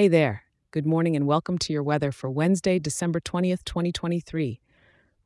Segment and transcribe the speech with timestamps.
[0.00, 0.44] Hey there.
[0.70, 4.58] Good morning and welcome to your weather for Wednesday, December 20th, 2023,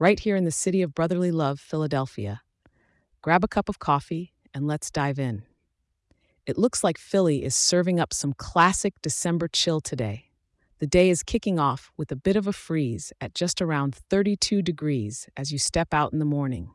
[0.00, 2.42] right here in the city of brotherly love, Philadelphia.
[3.22, 5.44] Grab a cup of coffee and let's dive in.
[6.44, 10.30] It looks like Philly is serving up some classic December chill today.
[10.80, 14.60] The day is kicking off with a bit of a freeze at just around 32
[14.60, 16.70] degrees as you step out in the morning.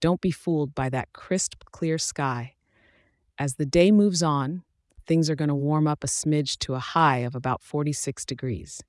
[0.00, 2.54] Don't be fooled by that crisp, clear sky.
[3.40, 4.62] As the day moves on,
[5.06, 8.82] things are going to warm up a smidge to a high of about 46 degrees.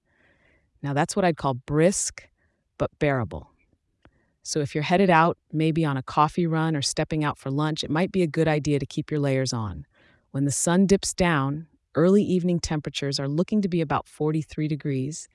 [0.82, 2.28] Now, that's what I'd call brisk,
[2.78, 3.52] but bearable.
[4.44, 7.84] So, if you're headed out, maybe on a coffee run or stepping out for lunch,
[7.84, 9.86] it might be a good idea to keep your layers on.
[10.32, 15.30] When the sun dips down, early evening temperatures are looking to be about 43 degrees.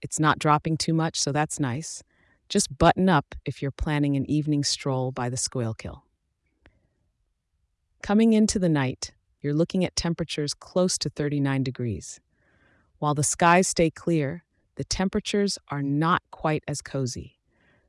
[0.00, 2.02] It's not dropping too much, so that's nice.
[2.48, 6.04] Just button up if you're planning an evening stroll by the Schuylkill.
[8.02, 9.12] Coming into the night,
[9.42, 12.20] you're looking at temperatures close to 39 degrees.
[12.98, 14.44] While the skies stay clear,
[14.76, 17.38] the temperatures are not quite as cozy.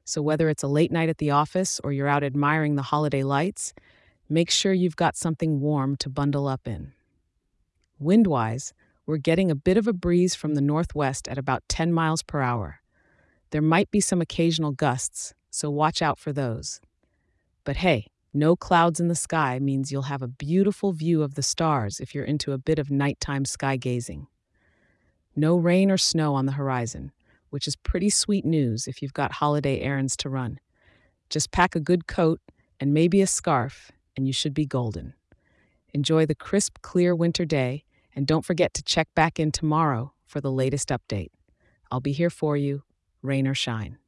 [0.03, 3.23] So, whether it's a late night at the office or you're out admiring the holiday
[3.23, 3.73] lights,
[4.27, 6.91] make sure you've got something warm to bundle up in.
[8.01, 8.73] Windwise,
[9.05, 12.41] we're getting a bit of a breeze from the northwest at about 10 miles per
[12.41, 12.81] hour.
[13.51, 16.81] There might be some occasional gusts, so watch out for those.
[17.63, 21.43] But hey, no clouds in the sky means you'll have a beautiful view of the
[21.43, 24.27] stars if you're into a bit of nighttime sky gazing.
[25.35, 27.11] No rain or snow on the horizon,
[27.49, 30.59] which is pretty sweet news if you've got holiday errands to run.
[31.29, 32.41] Just pack a good coat
[32.79, 35.13] and maybe a scarf, and you should be golden.
[35.93, 37.83] Enjoy the crisp, clear winter day,
[38.15, 41.29] and don't forget to check back in tomorrow for the latest update.
[41.91, 42.83] I'll be here for you,
[43.21, 43.99] rain or shine.